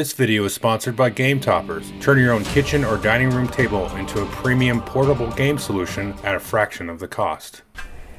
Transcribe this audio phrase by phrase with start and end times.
[0.00, 1.92] This video is sponsored by Game Toppers.
[2.00, 6.34] Turn your own kitchen or dining room table into a premium portable game solution at
[6.34, 7.60] a fraction of the cost.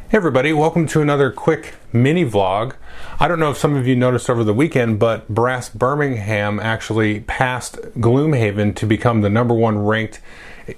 [0.09, 2.75] Hey everybody, welcome to another quick mini vlog.
[3.19, 7.21] I don't know if some of you noticed over the weekend, but Brass Birmingham actually
[7.21, 10.21] passed Gloomhaven to become the number one ranked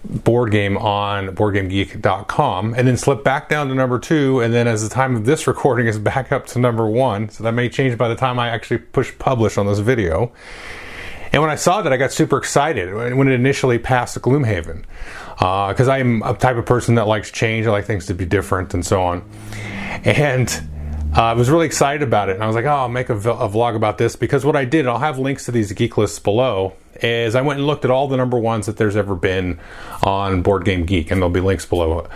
[0.06, 4.40] board game on BoardGameGeek.com and then slipped back down to number two.
[4.40, 7.28] And then, as the time of this recording, is back up to number one.
[7.28, 10.32] So that may change by the time I actually push publish on this video.
[11.34, 14.84] And when I saw that, I got super excited when it initially passed Gloomhaven.
[15.34, 18.24] Because uh, I'm a type of person that likes change, I like things to be
[18.24, 19.28] different and so on.
[20.06, 20.48] And
[21.18, 22.36] uh, I was really excited about it.
[22.36, 24.64] And I was like, oh, I'll make a, a vlog about this because what I
[24.66, 27.90] did, I'll have links to these geek lists below, is I went and looked at
[27.90, 29.60] all the number ones that there's ever been
[30.04, 32.08] on Board Game Geek, and there'll be links below.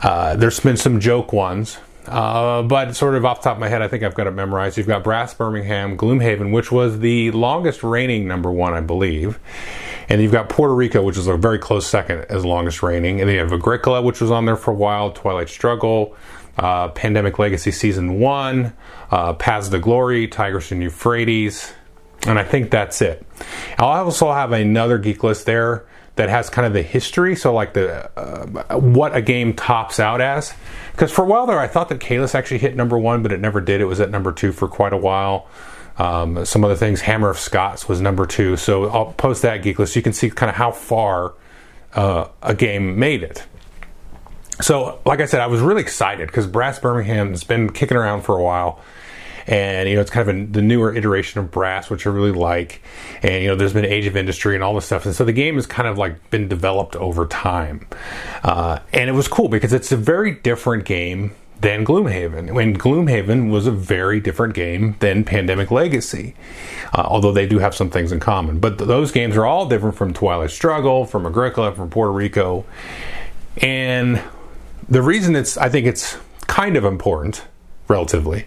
[0.00, 1.78] Uh, there's been some joke ones
[2.10, 4.32] uh, but sort of off the top of my head, I think I've got it
[4.32, 4.76] memorized.
[4.76, 9.38] You've got Brass Birmingham, Gloomhaven, which was the longest reigning number one, I believe.
[10.08, 13.20] And you've got Puerto Rico, which is a very close second as longest reigning.
[13.20, 16.16] And then you have Agricola, which was on there for a while, Twilight Struggle,
[16.58, 18.72] uh, Pandemic Legacy Season 1,
[19.12, 21.72] uh, Paths to Glory, Tigris and Euphrates.
[22.26, 23.24] And I think that's it.
[23.78, 27.72] I'll also have another geek list there that has kind of the history, so like
[27.72, 30.52] the uh, what a game tops out as.
[30.92, 33.40] Because for a while there, I thought that Caylus actually hit number one, but it
[33.40, 33.80] never did.
[33.80, 35.48] It was at number two for quite a while.
[35.98, 38.56] Um, some other things, Hammer of Scots was number two.
[38.56, 39.96] So I'll post that geek list.
[39.96, 41.34] You can see kind of how far
[41.94, 43.46] uh, a game made it.
[44.60, 48.22] So, like I said, I was really excited because Brass Birmingham has been kicking around
[48.22, 48.80] for a while
[49.46, 52.32] and you know it's kind of a, the newer iteration of brass which i really
[52.32, 52.82] like
[53.22, 55.32] and you know there's been age of industry and all this stuff and so the
[55.32, 57.86] game has kind of like been developed over time
[58.42, 62.54] uh, and it was cool because it's a very different game than Gloomhaven.
[62.54, 66.34] When Gloomhaven was a very different game than Pandemic Legacy,
[66.94, 68.60] uh, although they do have some things in common.
[68.60, 72.64] But th- those games are all different from Twilight Struggle, from Agricola, from Puerto Rico,
[73.58, 74.22] and
[74.88, 77.44] the reason it's I think it's kind of important,
[77.88, 78.46] relatively,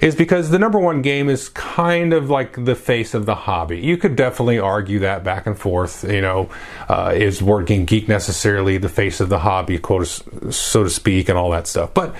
[0.00, 3.78] is because the number one game is kind of like the face of the hobby.
[3.80, 6.04] You could definitely argue that back and forth.
[6.04, 6.50] You know,
[6.88, 10.06] uh, is Board Game Geek necessarily the face of the hobby, quote,
[10.50, 11.92] so to speak, and all that stuff?
[11.94, 12.14] But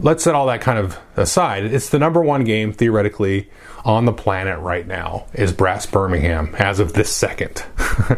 [0.00, 1.64] let's set all that kind of aside.
[1.64, 3.48] It's the number one game theoretically
[3.84, 7.64] on the planet right now is Brass Birmingham as of this second.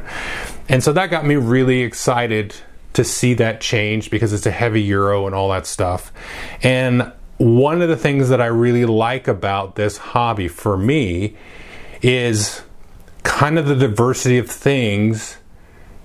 [0.68, 2.54] and so that got me really excited
[2.92, 6.12] to see that change because it's a heavy euro and all that stuff.
[6.62, 11.36] And one of the things that I really like about this hobby for me
[12.02, 12.62] is
[13.22, 15.36] kind of the diversity of things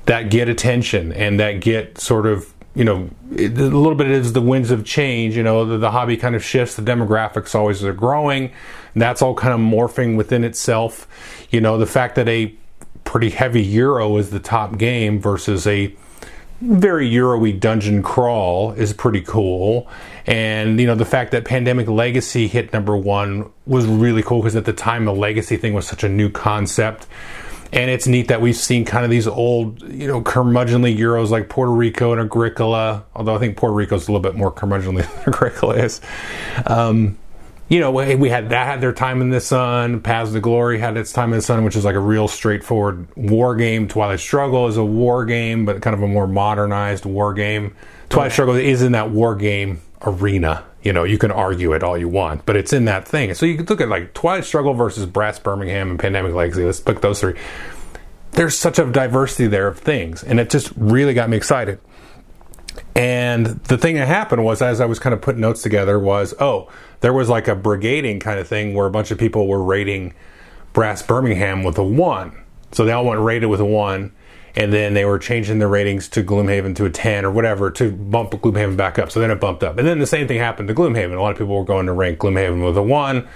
[0.06, 4.42] that get attention and that get sort of you know a little bit is the
[4.42, 7.94] winds of change you know the, the, hobby kind of shifts the demographics always are
[7.94, 8.52] growing
[8.96, 11.08] that's all kind of morphing within itself.
[11.50, 12.54] You know the fact that a
[13.04, 15.96] pretty heavy euro is the top game versus a
[16.62, 19.90] very Euro-y dungeon crawl is pretty cool.
[20.28, 24.56] And, you know, the fact that Pandemic Legacy hit number one was really cool because
[24.56, 27.08] at the time the Legacy thing was such a new concept.
[27.74, 31.48] And it's neat that we've seen kind of these old, you know, curmudgeonly Euros like
[31.50, 35.34] Puerto Rico and Agricola, although I think Puerto Rico's a little bit more curmudgeonly than
[35.34, 36.02] Agricola is.
[36.68, 37.18] Um,
[37.72, 40.02] you know, we had that had their time in the sun.
[40.02, 43.08] Paths to Glory had its time in the sun, which is like a real straightforward
[43.16, 43.88] war game.
[43.88, 47.74] Twilight Struggle is a war game, but kind of a more modernized war game.
[48.10, 50.66] Twilight Struggle is in that war game arena.
[50.84, 53.34] You know, you can argue it all you want, but it's in that thing.
[53.36, 56.66] So you can look at like Twilight Struggle versus Brass Birmingham and Pandemic Legacy.
[56.66, 57.36] Let's pick those three.
[58.32, 61.80] There's such a diversity there of things, and it just really got me excited.
[62.96, 66.34] And the thing that happened was, as I was kind of putting notes together, was
[66.40, 66.70] oh,
[67.00, 70.14] there was like a brigading kind of thing where a bunch of people were rating
[70.74, 72.44] Brass Birmingham with a one.
[72.72, 74.14] So they all went rated with a one,
[74.56, 77.92] and then they were changing their ratings to Gloomhaven to a 10 or whatever to
[77.92, 79.12] bump Gloomhaven back up.
[79.12, 79.78] So then it bumped up.
[79.78, 81.16] And then the same thing happened to Gloomhaven.
[81.16, 83.28] A lot of people were going to rank Gloomhaven with a 1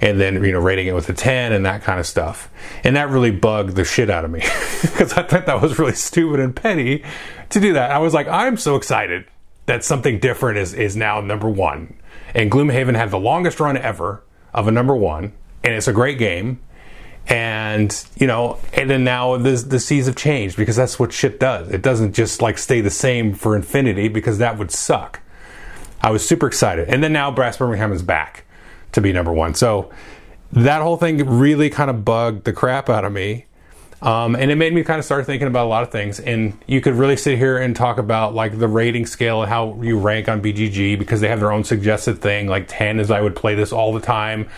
[0.00, 2.48] and then, you know, rating it with a 10 and that kind of stuff.
[2.84, 4.40] And that really bugged the shit out of me
[4.82, 7.04] because I thought that was really stupid and petty
[7.50, 7.90] to do that.
[7.90, 9.26] I was like, I'm so excited
[9.66, 11.96] that something different is, is now number one.
[12.34, 14.22] And Gloomhaven had the longest run ever
[14.54, 16.60] of a number one, and it's a great game.
[17.26, 21.38] And you know, and then now the the seas have changed because that's what shit
[21.38, 21.68] does.
[21.68, 25.20] It doesn't just like stay the same for infinity because that would suck.
[26.00, 28.46] I was super excited, and then now Brass Birmingham is back
[28.92, 29.54] to be number one.
[29.54, 29.90] So
[30.52, 33.44] that whole thing really kind of bugged the crap out of me.
[34.00, 36.20] Um, and it made me kind of start thinking about a lot of things.
[36.20, 39.80] And you could really sit here and talk about like the rating scale and how
[39.82, 42.46] you rank on BGG because they have their own suggested thing.
[42.46, 44.48] Like 10 is I would play this all the time.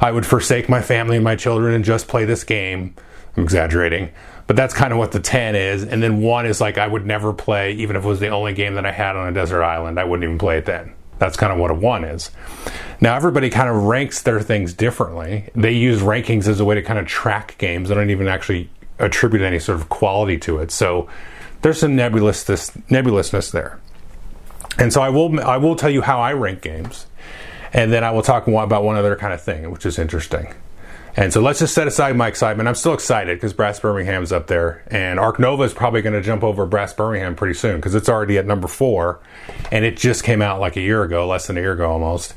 [0.00, 2.94] I would forsake my family and my children and just play this game.
[3.36, 4.10] I'm exaggerating.
[4.46, 5.82] But that's kind of what the 10 is.
[5.84, 8.52] And then 1 is like I would never play, even if it was the only
[8.52, 9.98] game that I had on a desert island.
[9.98, 10.92] I wouldn't even play it then.
[11.24, 12.30] That's kind of what a 1 is.
[13.00, 15.48] Now, everybody kind of ranks their things differently.
[15.54, 17.88] They use rankings as a way to kind of track games.
[17.88, 18.68] They don't even actually
[18.98, 20.70] attribute any sort of quality to it.
[20.70, 21.08] So
[21.62, 23.80] there's some nebulousness, nebulousness there.
[24.76, 27.06] And so I will I will tell you how I rank games,
[27.72, 30.52] and then I will talk about one other kind of thing, which is interesting.
[31.16, 32.68] And so let's just set aside my excitement.
[32.68, 36.20] I'm still excited because Brass Birmingham's up there, and Ark Nova is probably going to
[36.20, 39.20] jump over Brass Birmingham pretty soon because it's already at number four,
[39.70, 42.34] and it just came out like a year ago, less than a year ago almost,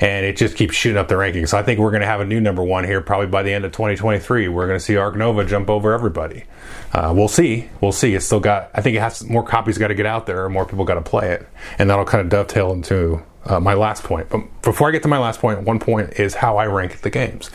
[0.00, 1.50] and it just keeps shooting up the rankings.
[1.50, 3.52] So I think we're going to have a new number one here probably by the
[3.52, 4.48] end of 2023.
[4.48, 6.44] We're going to see Ark Nova jump over everybody.
[6.92, 7.68] Uh, we'll see.
[7.80, 8.14] We'll see.
[8.14, 8.70] It's still got.
[8.74, 10.94] I think it has more copies got to get out there, or more people got
[10.94, 11.46] to play it,
[11.78, 14.28] and that'll kind of dovetail into uh, my last point.
[14.30, 17.10] But before I get to my last point, one point is how I rank the
[17.10, 17.50] games.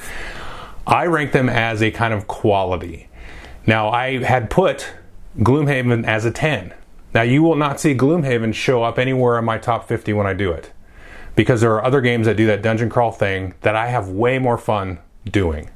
[0.86, 3.08] I rank them as a kind of quality.
[3.66, 4.94] Now, I had put
[5.38, 6.74] Gloomhaven as a 10.
[7.14, 10.34] Now, you will not see Gloomhaven show up anywhere in my top 50 when I
[10.34, 10.72] do it.
[11.36, 14.40] Because there are other games that do that dungeon crawl thing that I have way
[14.40, 15.70] more fun doing.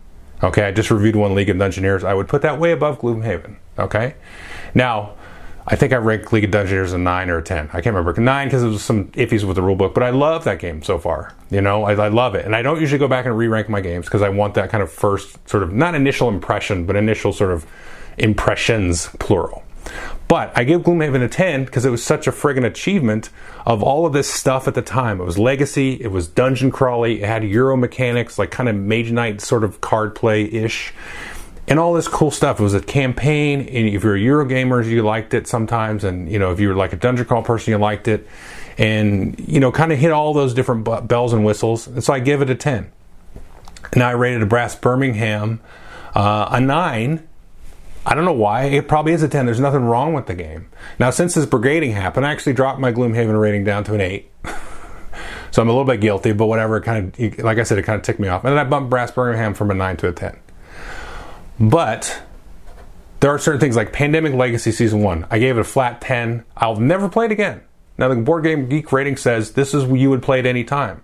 [0.43, 2.03] Okay, I just reviewed one League of Dungeoneers.
[2.03, 3.55] I would put that way above Gloomhaven.
[3.79, 4.15] Okay?
[4.73, 5.13] Now,
[5.67, 7.69] I think I ranked League of Dungeoneers a nine or a ten.
[7.73, 10.43] I can't remember nine because it was some iffies with the rulebook, but I love
[10.43, 11.33] that game so far.
[11.49, 13.81] You know, I, I love it, and I don't usually go back and re-rank my
[13.81, 17.33] games because I want that kind of first sort of not initial impression, but initial
[17.33, 17.65] sort of
[18.17, 19.63] impressions plural.
[20.27, 23.29] But I give Gloomhaven a 10 because it was such a friggin' achievement
[23.65, 25.21] of all of this stuff at the time.
[25.21, 29.11] It was legacy, it was dungeon crawly, it had Euro mechanics, like kind of Mage
[29.11, 30.93] Knight sort of card play ish
[31.67, 32.59] and all this cool stuff.
[32.59, 36.39] It was a campaign, and if you're a Eurogamer, you liked it sometimes, and you
[36.39, 38.27] know if you were like a dungeon crawl person, you liked it,
[38.77, 41.87] and you know kind of hit all those different bells and whistles.
[41.87, 42.91] And so I give it a ten.
[43.95, 45.61] Now I rated a Brass Birmingham
[46.15, 47.27] uh, a nine.
[48.05, 48.65] I don't know why.
[48.65, 49.45] It probably is a 10.
[49.45, 50.69] There's nothing wrong with the game.
[50.99, 54.31] Now, since this brigading happened, I actually dropped my Gloomhaven rating down to an 8.
[55.51, 56.77] so I'm a little bit guilty, but whatever.
[56.77, 58.43] It kind of, like I said, it kind of ticked me off.
[58.43, 60.37] And then I bumped Brass Birmingham from a 9 to a 10.
[61.59, 62.21] But
[63.19, 65.27] there are certain things like Pandemic Legacy Season 1.
[65.29, 66.43] I gave it a flat 10.
[66.57, 67.61] I'll never play it again.
[67.97, 71.01] Now, the Board Game Geek rating says this is you would play at any time.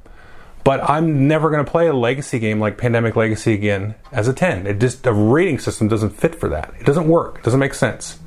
[0.63, 4.33] But I'm never going to play a legacy game like Pandemic Legacy again as a
[4.33, 4.67] 10.
[4.67, 6.73] It just, the rating system doesn't fit for that.
[6.79, 7.39] It doesn't work.
[7.39, 8.19] It doesn't make sense.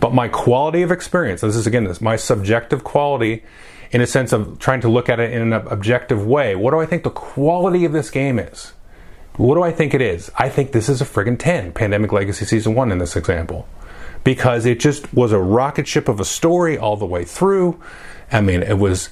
[0.00, 3.42] But my quality of experience, this is again, this my subjective quality
[3.90, 6.54] in a sense of trying to look at it in an objective way.
[6.54, 8.72] What do I think the quality of this game is?
[9.38, 10.30] What do I think it is?
[10.36, 13.68] I think this is a friggin' 10, Pandemic Legacy Season 1 in this example.
[14.24, 17.80] Because it just was a rocket ship of a story all the way through.
[18.32, 19.10] I mean, it was,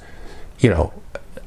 [0.59, 0.93] you know,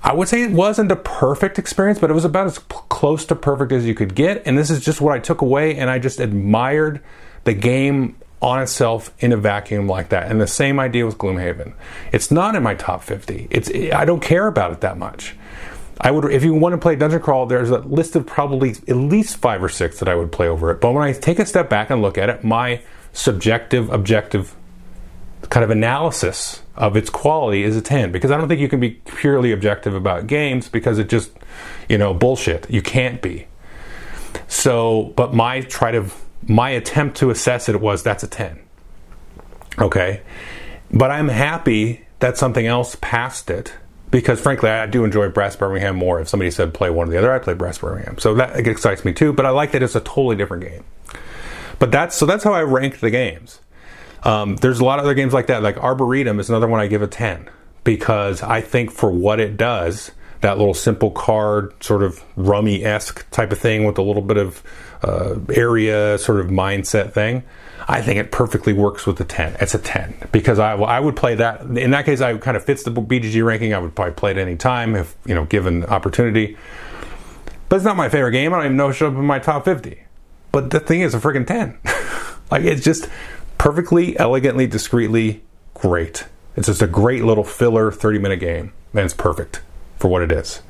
[0.01, 3.35] I would say it wasn't a perfect experience, but it was about as close to
[3.35, 4.41] perfect as you could get.
[4.45, 7.01] And this is just what I took away, and I just admired
[7.43, 10.31] the game on itself in a vacuum like that.
[10.31, 11.73] And the same idea with Gloomhaven.
[12.13, 13.49] It's not in my top 50.
[13.51, 15.35] It's I don't care about it that much.
[16.01, 18.95] I would, if you want to play Dungeon Crawl, there's a list of probably at
[18.95, 20.79] least five or six that I would play over it.
[20.79, 24.55] But when I take a step back and look at it, my subjective, objective
[25.49, 28.79] kind of analysis of its quality is a 10 because I don't think you can
[28.79, 31.31] be purely objective about games because it just,
[31.89, 32.69] you know, bullshit.
[32.69, 33.47] You can't be.
[34.47, 36.05] So, but my try to,
[36.47, 38.59] my attempt to assess it was that's a 10.
[39.79, 40.21] Okay.
[40.91, 43.73] But I'm happy that something else passed it
[44.11, 46.19] because frankly, I do enjoy Brass Birmingham more.
[46.19, 48.17] If somebody said play one or the other, I play Brass Birmingham.
[48.17, 49.33] So that excites me too.
[49.33, 50.83] But I like that it's a totally different game.
[51.77, 53.59] But that's so that's how I rank the games.
[54.23, 55.63] Um, there's a lot of other games like that.
[55.63, 57.49] Like Arboretum is another one I give a ten
[57.83, 63.29] because I think for what it does, that little simple card sort of rummy esque
[63.31, 64.63] type of thing with a little bit of
[65.03, 67.43] uh, area sort of mindset thing.
[67.87, 69.57] I think it perfectly works with the 10.
[69.59, 71.61] It's a 10 because I, I would play that.
[71.61, 73.73] In that case, I kind of fits the BGG ranking.
[73.73, 76.57] I would probably play it any time if, you know, given opportunity.
[77.67, 78.53] But it's not my favorite game.
[78.53, 80.03] I don't even know it should up in my top 50.
[80.51, 81.77] But the thing is a freaking 10.
[82.51, 83.09] like, it's just
[83.57, 85.43] perfectly, elegantly, discreetly
[85.73, 86.25] great.
[86.55, 88.73] It's just a great little filler 30 minute game.
[88.93, 89.61] And it's perfect
[89.99, 90.61] for what it is.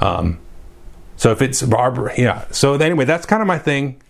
[0.00, 0.40] Um,
[1.16, 2.46] so if it's Barbara, yeah.
[2.50, 4.00] So anyway, that's kind of my thing.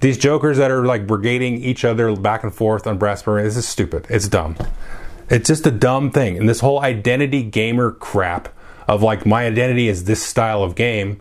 [0.00, 3.56] These jokers that are like brigading each other back and forth on brass Birmingham, this
[3.56, 4.06] is stupid.
[4.08, 4.56] It's dumb.
[5.28, 6.36] It's just a dumb thing.
[6.38, 8.48] And this whole identity gamer crap
[8.88, 11.20] of like my identity is this style of game.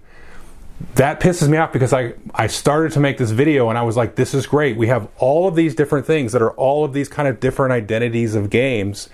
[0.95, 3.97] that pisses me off because I, I started to make this video and I was
[3.97, 4.77] like, this is great.
[4.77, 7.73] We have all of these different things that are all of these kind of different
[7.73, 9.09] identities of games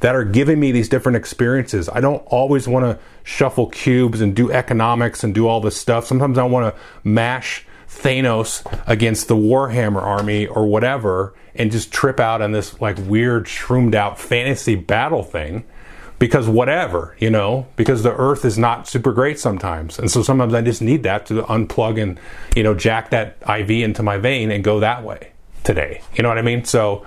[0.00, 1.88] that are giving me these different experiences.
[1.88, 6.06] I don't always want to shuffle cubes and do economics and do all this stuff.
[6.06, 12.18] Sometimes I want to mash Thanos against the Warhammer army or whatever and just trip
[12.18, 15.64] out on this like weird shroomed out fantasy battle thing
[16.18, 19.98] because whatever, you know, because the earth is not super great sometimes.
[19.98, 22.18] And so sometimes I just need that to unplug and,
[22.56, 25.32] you know, jack that IV into my vein and go that way
[25.64, 26.02] today.
[26.14, 26.64] You know what I mean?
[26.64, 27.04] So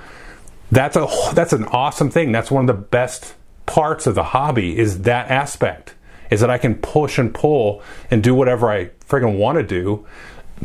[0.72, 2.32] that's a that's an awesome thing.
[2.32, 5.96] That's one of the best parts of the hobby is that aspect.
[6.30, 7.82] Is that I can push and pull
[8.12, 10.06] and do whatever I friggin' want to do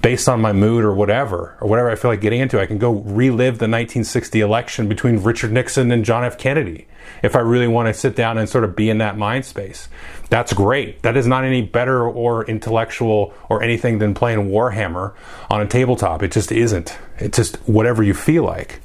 [0.00, 2.60] based on my mood or whatever, or whatever I feel like getting into.
[2.60, 6.36] I can go relive the 1960 election between Richard Nixon and John F.
[6.36, 6.88] Kennedy
[7.22, 9.88] if I really want to sit down and sort of be in that mind space.
[10.30, 11.02] That's great.
[11.02, 15.14] That is not any better or intellectual or anything than playing Warhammer
[15.50, 16.22] on a tabletop.
[16.22, 16.96] It just isn't.
[17.18, 18.80] It's just whatever you feel like.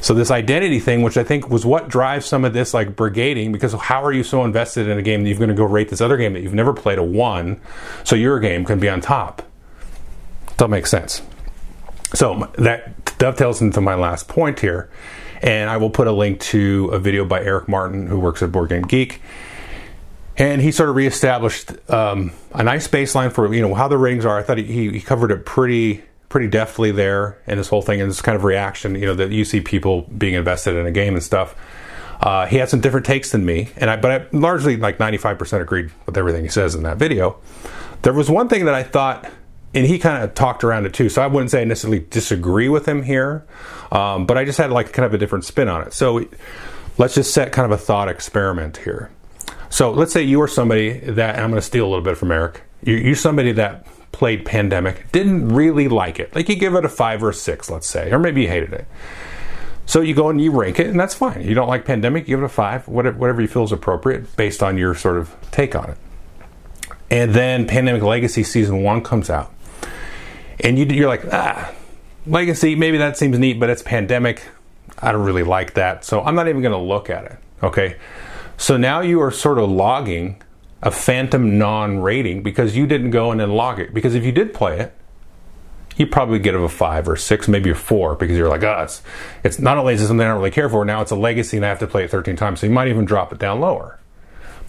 [0.00, 3.52] So this identity thing, which I think was what drives some of this like brigading,
[3.52, 5.90] because how are you so invested in a game that you're going to go rate
[5.90, 7.60] this other game that you've never played a one,
[8.02, 9.42] so your game can be on top?
[10.58, 11.22] That makes sense.
[12.14, 14.90] So that dovetails into my last point here,
[15.42, 18.52] and I will put a link to a video by Eric Martin, who works at
[18.52, 19.20] Board Game Geek,
[20.38, 24.24] and he sort of reestablished um, a nice baseline for you know how the ratings
[24.24, 24.38] are.
[24.38, 28.08] I thought he, he covered it pretty pretty deftly there in this whole thing and
[28.08, 31.12] this kind of reaction, you know, that you see people being invested in a game
[31.12, 31.54] and stuff.
[32.22, 35.60] Uh, he had some different takes than me, and I, but I largely like 95%
[35.60, 37.36] agreed with everything he says in that video.
[38.00, 39.30] There was one thing that I thought
[39.74, 41.08] and he kind of talked around it too.
[41.08, 43.46] So I wouldn't say I necessarily disagree with him here,
[43.90, 45.92] um, but I just had like kind of a different spin on it.
[45.92, 46.26] So
[46.98, 49.10] let's just set kind of a thought experiment here.
[49.70, 52.30] So let's say you are somebody that, I'm going to steal a little bit from
[52.30, 52.62] Eric.
[52.82, 56.34] You, you're somebody that played Pandemic, didn't really like it.
[56.34, 58.74] Like you give it a five or a six, let's say, or maybe you hated
[58.74, 58.86] it.
[59.86, 61.42] So you go and you rank it, and that's fine.
[61.42, 64.36] You don't like Pandemic, you give it a five, whatever, whatever you feel is appropriate
[64.36, 65.98] based on your sort of take on it.
[67.10, 69.52] And then Pandemic Legacy Season 1 comes out
[70.62, 71.72] and you, you're like, ah,
[72.26, 74.42] legacy, maybe that seems neat, but it's pandemic.
[74.98, 77.38] I don't really like that, so I'm not even going to look at it.
[77.62, 77.96] Okay,
[78.56, 80.42] so now you are sort of logging
[80.82, 83.94] a phantom non-rating because you didn't go in and log it.
[83.94, 84.92] Because if you did play it,
[85.96, 88.82] you probably get of a five or six, maybe a four, because you're like, oh,
[88.82, 89.02] it's,
[89.44, 91.56] it's not only is it something I don't really care for, now it's a legacy
[91.56, 93.60] and I have to play it 13 times, so you might even drop it down
[93.60, 94.00] lower.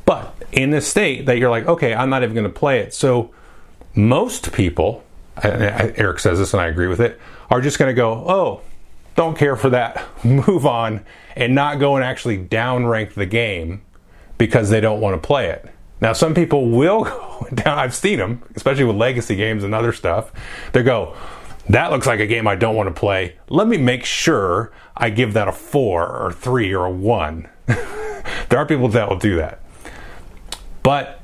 [0.06, 2.94] But in this state that you're like, okay, I'm not even going to play it.
[2.94, 3.34] So
[3.96, 5.04] most people
[5.42, 8.62] Eric says this and I agree with it, are just going to go, oh,
[9.16, 13.82] don't care for that, move on, and not go and actually downrank the game
[14.38, 15.70] because they don't want to play it.
[16.02, 19.94] Now, some people will go down, I've seen them, especially with legacy games and other
[19.94, 20.32] stuff.
[20.74, 21.16] They go,
[21.70, 23.38] that looks like a game I don't want to play.
[23.50, 27.50] Let me make sure I give that a four or three or a one.
[27.66, 29.62] there are people that will do that.
[30.84, 31.22] But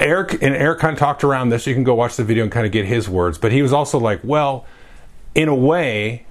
[0.00, 1.66] Eric and Eric kind of talked around this.
[1.66, 3.38] You can go watch the video and kind of get his words.
[3.38, 4.64] But he was also like, well,
[5.34, 6.24] in a way,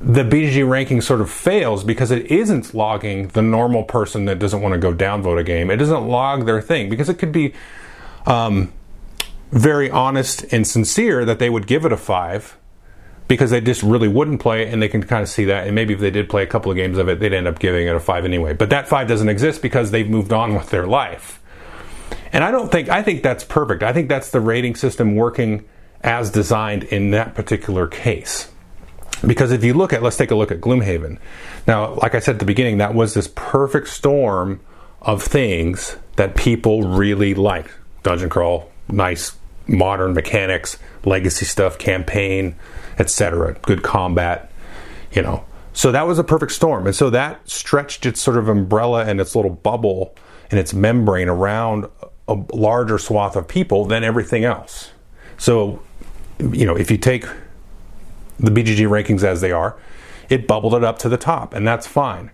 [0.00, 4.62] the BGG ranking sort of fails because it isn't logging the normal person that doesn't
[4.62, 5.70] want to go downvote a game.
[5.70, 7.52] It doesn't log their thing because it could be
[8.26, 8.72] um,
[9.50, 12.56] very honest and sincere that they would give it a five
[13.26, 15.66] because they just really wouldn't play it and they can kind of see that.
[15.66, 17.58] And maybe if they did play a couple of games of it, they'd end up
[17.58, 18.54] giving it a five anyway.
[18.54, 21.40] But that five doesn't exist because they've moved on with their life.
[22.32, 23.82] And I don't think I think that's perfect.
[23.82, 25.64] I think that's the rating system working
[26.02, 28.50] as designed in that particular case.
[29.26, 31.18] Because if you look at let's take a look at Gloomhaven.
[31.66, 34.60] Now, like I said at the beginning, that was this perfect storm
[35.00, 37.70] of things that people really liked.
[38.02, 42.56] Dungeon crawl, nice modern mechanics, legacy stuff, campaign,
[42.98, 43.54] etc.
[43.62, 44.50] Good combat,
[45.12, 45.44] you know.
[45.72, 46.86] So that was a perfect storm.
[46.86, 50.14] And so that stretched its sort of umbrella and its little bubble
[50.50, 51.86] and its membrane around
[52.28, 54.90] a larger swath of people than everything else.
[55.38, 55.80] So,
[56.38, 57.24] you know, if you take
[58.38, 59.76] the BGG rankings as they are,
[60.28, 62.30] it bubbled it up to the top, and that's fine.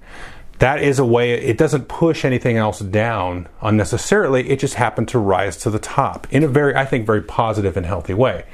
[0.58, 4.48] That is a way, it doesn't push anything else down unnecessarily.
[4.50, 7.76] It just happened to rise to the top in a very, I think, very positive
[7.76, 8.44] and healthy way.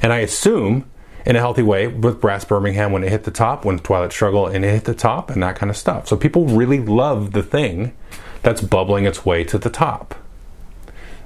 [0.00, 0.88] And I assume
[1.26, 4.46] in a healthy way with Brass Birmingham when it hit the top, when Twilight Struggle
[4.46, 6.08] and it hit the top, and that kind of stuff.
[6.08, 7.94] So people really love the thing
[8.42, 10.14] that's bubbling its way to the top.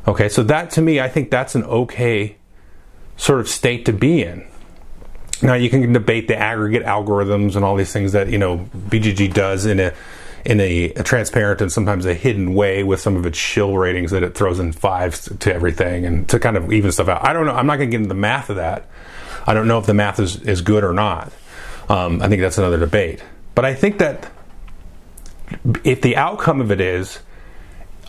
[0.06, 2.36] Okay, so that to me, I think that's an okay
[3.16, 4.46] sort of state to be in.
[5.42, 9.32] Now you can debate the aggregate algorithms and all these things that you know BGG
[9.34, 9.92] does in a
[10.44, 14.10] in a, a, transparent and sometimes a hidden way with some of its shill ratings
[14.10, 17.24] that it throws in fives to everything and to kind of even stuff out.
[17.24, 17.52] I don't know.
[17.52, 18.88] I'm not going to get into the math of that.
[19.46, 21.32] I don't know if the math is, is good or not.
[21.88, 23.22] Um, I think that's another debate.
[23.54, 24.32] But I think that
[25.84, 27.20] if the outcome of it is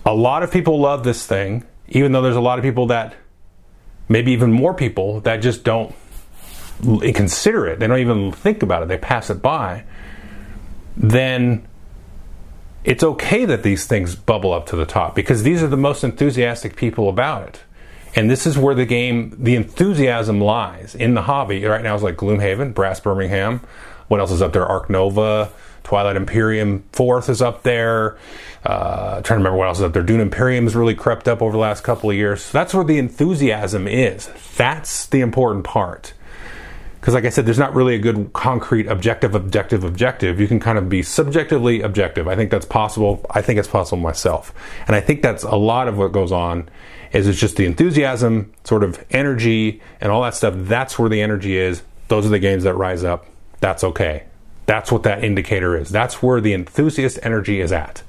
[0.06, 3.16] a lot of people love this thing, even though there's a lot of people that,
[4.10, 5.96] maybe even more people, that just don't
[7.14, 9.84] consider it, they don't even think about it, they pass it by,
[10.98, 11.66] then
[12.84, 16.04] it's okay that these things bubble up to the top because these are the most
[16.04, 17.62] enthusiastic people about it.
[18.16, 21.66] And this is where the game, the enthusiasm lies in the hobby.
[21.66, 23.62] Right now, it's like Gloomhaven, Brass Birmingham.
[24.08, 24.66] What else is up there?
[24.66, 25.50] Ark Nova,
[25.84, 28.18] Twilight Imperium Fourth is up there.
[28.66, 30.04] Uh, trying to remember what else is up there.
[30.04, 32.44] Dune Imperium has really crept up over the last couple of years.
[32.44, 34.30] So that's where the enthusiasm is.
[34.56, 36.14] That's the important part.
[37.00, 40.40] Because like i said there's not really a good concrete objective objective objective.
[40.40, 42.30] You can kind of be subjectively objective.
[42.30, 43.26] I think that's possible.
[43.30, 44.54] I think it's possible myself.
[44.88, 46.70] And i think that's a lot of what goes on
[47.12, 50.54] is it's just the enthusiasm sort of energy and all that stuff.
[50.56, 51.84] That's where the energy is.
[52.08, 53.26] Those are the games that rise up.
[53.60, 54.24] That's okay
[54.66, 58.04] that's what that indicator is that's where the enthusiast energy is at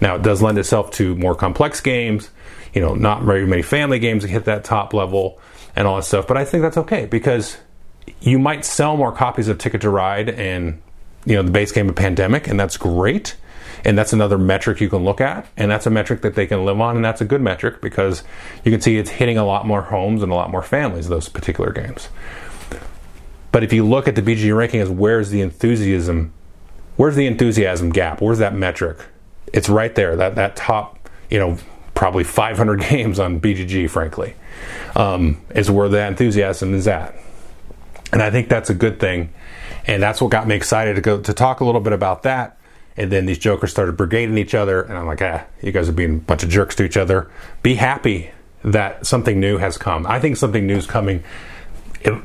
[0.00, 2.30] now it does lend itself to more complex games
[2.72, 5.38] you know not very many family games that hit that top level
[5.76, 7.56] and all that stuff but i think that's okay because
[8.20, 10.80] you might sell more copies of Ticket to Ride and
[11.24, 13.36] you know the base game of Pandemic, and that's great.
[13.86, 16.64] And that's another metric you can look at, and that's a metric that they can
[16.64, 18.22] live on, and that's a good metric because
[18.64, 21.08] you can see it's hitting a lot more homes and a lot more families.
[21.08, 22.08] Those particular games.
[23.54, 26.32] But if you look at the BGG ranking as where's the enthusiasm,
[26.96, 28.20] where's the enthusiasm gap?
[28.20, 28.98] Where's that metric?
[29.52, 30.16] It's right there.
[30.16, 31.58] That that top, you know,
[31.94, 34.34] probably 500 games on BGG, frankly,
[34.96, 37.14] um, is where that enthusiasm is at.
[38.12, 39.32] And I think that's a good thing.
[39.86, 42.58] And that's what got me excited to go to talk a little bit about that.
[42.96, 44.82] And then these jokers started brigading each other.
[44.82, 47.30] And I'm like, ah, you guys are being a bunch of jerks to each other.
[47.62, 48.32] Be happy
[48.64, 50.08] that something new has come.
[50.08, 51.22] I think something new is coming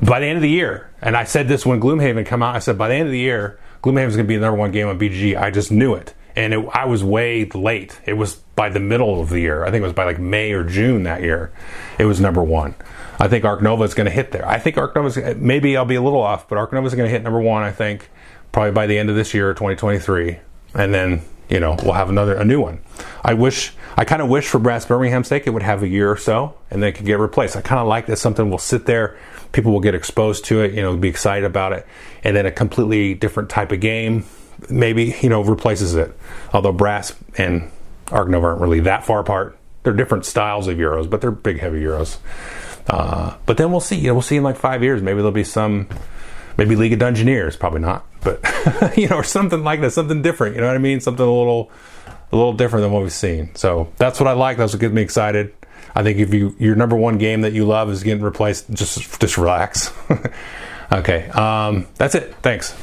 [0.02, 0.90] by the end of the year.
[1.00, 2.54] And I said this when Gloomhaven come out.
[2.54, 4.58] I said by the end of the year, Gloomhaven is going to be the number
[4.58, 5.40] one game on BGG.
[5.40, 6.14] I just knew it.
[6.36, 8.00] And it, I was way late.
[8.06, 9.64] It was by the middle of the year.
[9.64, 11.52] I think it was by like May or June that year.
[11.98, 12.74] It was number one.
[13.18, 14.46] I think Ark Nova is going to hit there.
[14.46, 17.06] I think Ark Nova maybe I'll be a little off, but Ark Nova is going
[17.06, 17.62] to hit number one.
[17.62, 18.08] I think
[18.52, 20.38] probably by the end of this year, 2023,
[20.74, 22.80] and then you know we'll have another a new one.
[23.22, 26.10] I wish I kind of wish for Brass Birmingham's sake it would have a year
[26.10, 27.56] or so and then it could get replaced.
[27.56, 29.18] I kind of like that something will sit there,
[29.52, 31.86] people will get exposed to it, you know, be excited about it,
[32.24, 34.24] and then a completely different type of game
[34.68, 36.16] maybe you know replaces it.
[36.52, 37.70] Although Brass and
[38.10, 39.56] Ark Nova aren't really that far apart.
[39.82, 42.18] They're different styles of euros, but they're big, heavy euros.
[42.86, 43.96] Uh, but then we'll see.
[43.96, 45.00] You know, we'll see in like five years.
[45.00, 45.88] Maybe there'll be some,
[46.58, 47.58] maybe League of Dungeoneers.
[47.58, 50.54] Probably not, but you know, or something like that, something different.
[50.56, 51.00] You know what I mean?
[51.00, 51.70] Something a little,
[52.32, 53.54] a little different than what we've seen.
[53.54, 54.56] So that's what I like.
[54.56, 55.54] That's what gets me excited.
[55.94, 59.20] I think if you your number one game that you love is getting replaced, just
[59.20, 59.92] just relax.
[60.92, 62.34] okay, um, that's it.
[62.42, 62.74] Thanks.